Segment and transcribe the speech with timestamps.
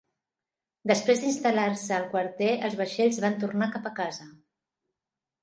[0.91, 4.29] Després d'instal·lar-se al quarter, els vaixells van tornar cap a casa.